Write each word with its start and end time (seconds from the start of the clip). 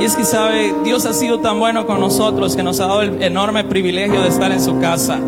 Y 0.00 0.04
es 0.04 0.16
que 0.16 0.24
sabe, 0.24 0.74
Dios 0.82 1.04
ha 1.04 1.12
sido 1.12 1.40
tan 1.40 1.58
bueno 1.58 1.86
con 1.86 2.00
nosotros 2.00 2.56
que 2.56 2.62
nos 2.62 2.80
ha 2.80 2.86
dado 2.86 3.02
el 3.02 3.22
enorme 3.22 3.64
privilegio 3.64 4.22
de 4.22 4.28
estar 4.28 4.50
en 4.50 4.62
su 4.62 4.80
casa. 4.80 5.18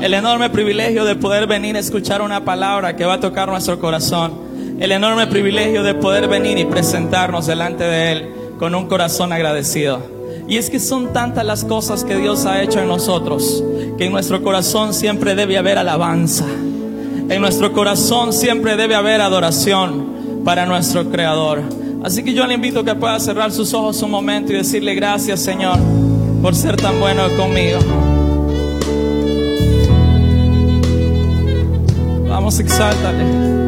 El 0.00 0.14
enorme 0.14 0.48
privilegio 0.48 1.04
de 1.04 1.16
poder 1.16 1.46
venir 1.46 1.76
a 1.76 1.80
escuchar 1.80 2.22
una 2.22 2.44
palabra 2.44 2.96
que 2.96 3.04
va 3.04 3.14
a 3.14 3.20
tocar 3.20 3.48
nuestro 3.48 3.78
corazón. 3.78 4.32
El 4.80 4.92
enorme 4.92 5.26
privilegio 5.26 5.82
de 5.82 5.94
poder 5.94 6.28
venir 6.28 6.58
y 6.58 6.64
presentarnos 6.64 7.46
delante 7.46 7.84
de 7.84 8.12
Él 8.12 8.34
con 8.58 8.74
un 8.74 8.86
corazón 8.86 9.32
agradecido. 9.32 10.00
Y 10.48 10.56
es 10.56 10.70
que 10.70 10.80
son 10.80 11.12
tantas 11.12 11.44
las 11.44 11.64
cosas 11.64 12.02
que 12.02 12.16
Dios 12.16 12.46
ha 12.46 12.62
hecho 12.62 12.80
en 12.80 12.88
nosotros 12.88 13.62
que 13.96 14.06
en 14.06 14.12
nuestro 14.12 14.42
corazón 14.42 14.94
siempre 14.94 15.34
debe 15.34 15.58
haber 15.58 15.78
alabanza. 15.78 16.44
En 16.44 17.40
nuestro 17.40 17.72
corazón 17.72 18.32
siempre 18.32 18.76
debe 18.76 18.94
haber 18.94 19.20
adoración 19.20 20.42
para 20.44 20.66
nuestro 20.66 21.10
Creador. 21.10 21.62
Así 22.06 22.22
que 22.22 22.32
yo 22.32 22.46
le 22.46 22.54
invito 22.54 22.78
a 22.78 22.84
que 22.84 22.94
pueda 22.94 23.18
cerrar 23.18 23.50
sus 23.50 23.74
ojos 23.74 24.00
un 24.00 24.12
momento 24.12 24.52
y 24.52 24.56
decirle 24.58 24.94
gracias 24.94 25.40
Señor 25.40 25.76
por 26.40 26.54
ser 26.54 26.76
tan 26.76 27.00
bueno 27.00 27.24
conmigo. 27.36 27.80
Vamos, 32.28 32.60
exáltale. 32.60 33.65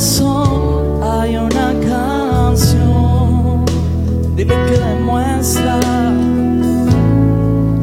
Hay 0.00 1.36
una 1.36 1.74
canción 1.86 3.66
de 4.34 4.46
que 4.46 4.54
le 4.54 4.94
muestra, 5.04 5.78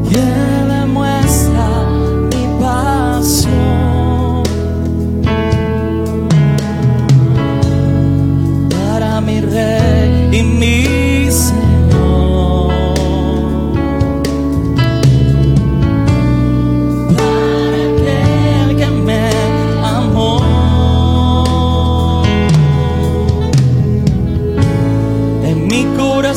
que 0.09 0.25
le 0.67 0.85
muestra 0.87 1.67
mi 2.31 2.43
pasión 2.59 4.43
para 8.71 9.21
mi 9.21 9.39
rey 9.41 10.29
y 10.31 10.41
mi. 10.41 10.86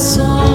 song. 0.01 0.50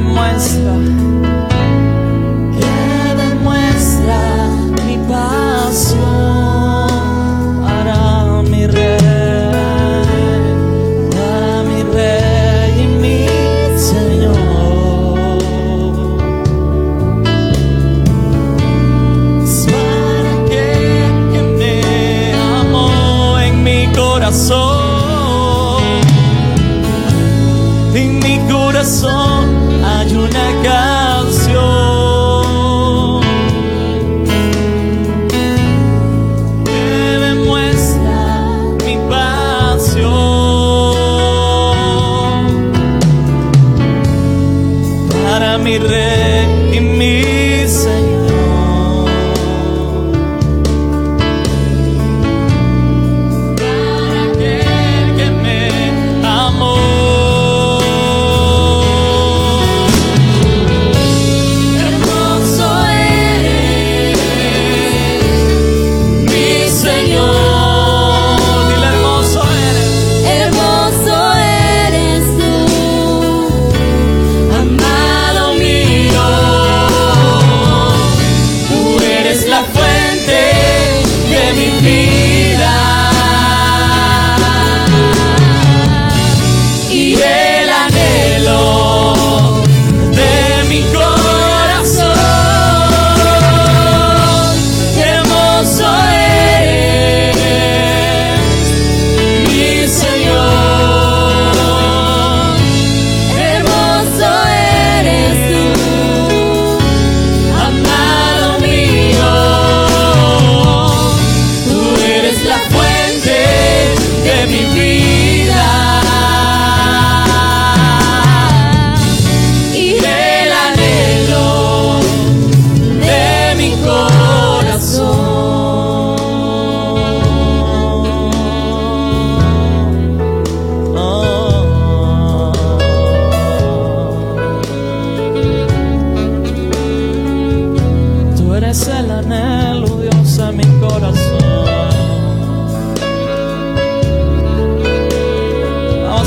demuestra, 0.00 0.74
que 2.54 2.74
demuestra 3.22 4.20
mi 4.86 4.96
pasión 5.08 5.98
para 7.64 8.42
mi 8.42 8.62
rey, 8.68 8.98
para 11.10 11.62
mi 11.68 11.80
rey 11.96 12.70
y 12.82 12.86
mi 13.02 13.20
Señor. 13.76 15.38
Es 19.42 19.66
para 19.66 20.32
que 20.48 20.62
me 21.58 21.74
amó 22.60 22.86
en 23.40 23.54
mi 23.64 23.80
corazón. 23.92 25.82
En 27.94 28.10
mi 28.20 28.38
corazón 28.48 29.47
hay 29.98 30.14
una 30.14 30.46
canción 30.62 31.58
que 36.64 36.82
demuestra 37.26 38.20
mi 38.84 38.96
pasión. 39.08 40.08
Para 45.10 45.58
mi 45.58 45.78
rey 45.78 46.76
y 46.76 46.80
mi 46.80 47.37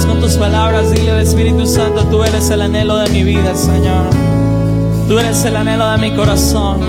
Con 0.08 0.20
tus 0.20 0.36
palabras, 0.36 0.92
dile 0.92 1.12
al 1.12 1.20
Espíritu 1.20 1.66
Santo, 1.66 2.04
tú 2.06 2.24
eres 2.24 2.50
el 2.50 2.62
anhelo 2.62 2.98
de 2.98 3.10
mi 3.10 3.24
vida, 3.24 3.56
Señor. 3.56 4.10
Tú 5.08 5.20
eres 5.20 5.44
el 5.46 5.56
anhelo 5.56 5.90
de 5.92 5.98
mi 5.98 6.16
corazón. 6.16 6.80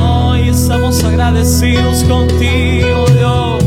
Hoy 0.00 0.48
estamos 0.48 1.02
agradecidos 1.04 2.04
contigo, 2.04 3.06
Dios. 3.12 3.64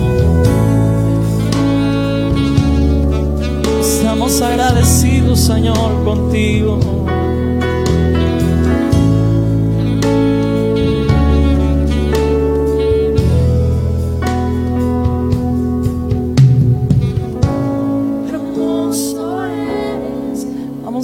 Estamos 3.82 4.42
agradecidos, 4.42 5.40
Señor, 5.40 6.04
contigo. 6.04 6.80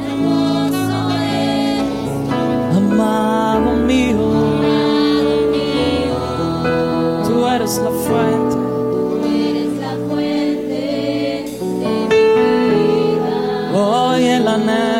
hermoso 0.00 0.98
eres, 1.20 2.76
Amado 2.76 3.70
mío, 3.86 4.24
amado 4.60 5.34
mío, 5.54 6.20
tú 7.26 7.46
eres 7.46 7.74
la 7.78 7.90
fuente. 7.90 8.56
tú 8.56 9.20
eres 9.48 9.72
la 9.80 9.92
fuente 10.08 10.82
de 11.80 11.96
mi 12.10 12.24
vida 12.70 13.32
Hoy 13.74 14.22
el 14.24 14.48
anhelo 14.48 14.93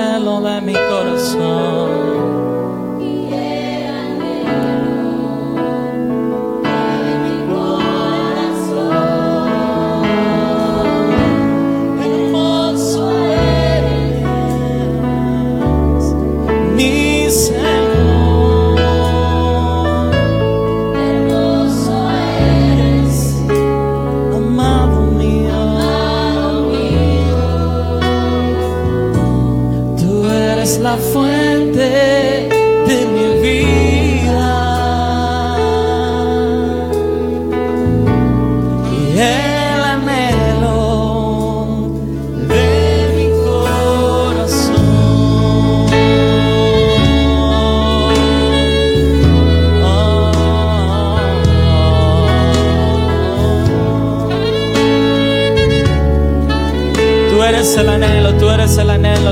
la 30.79 30.97
fuente 30.97 32.49
de 32.87 33.07
mi 33.13 33.43
vida. 33.43 33.84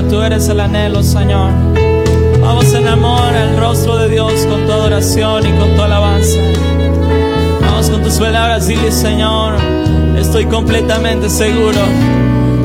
Tú 0.02 0.22
eres 0.22 0.48
el 0.48 0.60
anhelo, 0.60 1.02
Señor. 1.02 1.50
Vamos 2.40 2.72
en 2.74 2.88
amor 2.88 3.34
al 3.34 3.56
rostro 3.56 3.96
de 3.96 4.08
Dios 4.08 4.32
con 4.46 4.66
tu 4.66 4.72
adoración 4.72 5.46
y 5.46 5.58
con 5.58 5.74
tu 5.76 5.82
alabanza. 5.82 6.38
Vamos 7.60 7.90
con 7.90 8.02
tus 8.02 8.14
palabras, 8.14 8.66
dile 8.66 8.90
Señor, 8.90 9.54
estoy 10.18 10.46
completamente 10.46 11.28
seguro 11.28 11.80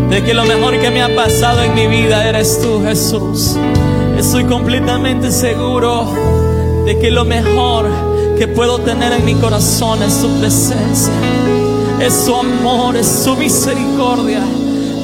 de 0.09 0.23
que 0.23 0.33
lo 0.33 0.45
mejor 0.45 0.79
que 0.79 0.89
me 0.89 1.01
ha 1.01 1.15
pasado 1.15 1.61
en 1.63 1.75
mi 1.75 1.87
vida 1.87 2.27
eres 2.27 2.61
tú, 2.61 2.81
Jesús. 2.83 3.55
Estoy 4.17 4.45
completamente 4.45 5.31
seguro 5.31 6.11
de 6.85 6.97
que 6.97 7.11
lo 7.11 7.25
mejor 7.25 7.87
que 8.37 8.47
puedo 8.47 8.79
tener 8.79 9.11
en 9.13 9.25
mi 9.25 9.35
corazón 9.35 10.01
es 10.01 10.21
tu 10.21 10.39
presencia, 10.39 11.13
es 11.99 12.25
tu 12.25 12.35
amor, 12.35 12.95
es 12.95 13.23
tu 13.23 13.35
misericordia, 13.35 14.41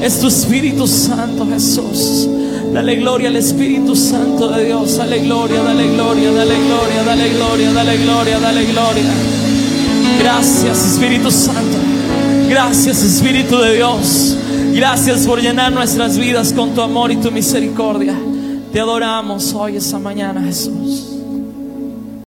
es 0.03 0.19
tu 0.19 0.27
Espíritu 0.27 0.85
Santo, 0.85 1.47
Jesús. 1.47 2.27
Dale 2.73 2.95
gloria 2.97 3.29
al 3.29 3.37
Espíritu 3.37 3.95
Santo 3.95 4.49
de 4.49 4.65
Dios, 4.65 4.97
dale 4.97 5.19
gloria, 5.19 5.61
dale 5.63 5.87
gloria, 5.87 6.31
dale 6.31 6.55
gloria, 6.55 7.03
dale 7.03 7.29
gloria, 7.29 7.71
dale 7.71 7.97
gloria, 7.97 8.39
dale 8.39 8.65
gloria. 8.65 9.13
Gracias 10.19 10.93
Espíritu 10.93 11.31
Santo. 11.31 11.77
Gracias 12.49 13.01
Espíritu 13.01 13.57
de 13.59 13.75
Dios. 13.75 14.37
Gracias 14.73 15.25
por 15.25 15.41
llenar 15.41 15.71
nuestras 15.71 16.17
vidas 16.17 16.51
con 16.51 16.73
tu 16.73 16.81
amor 16.81 17.11
y 17.11 17.17
tu 17.17 17.31
misericordia. 17.31 18.19
Te 18.73 18.79
adoramos 18.79 19.53
hoy, 19.53 19.77
esta 19.77 19.99
mañana, 19.99 20.41
Jesús. 20.41 21.12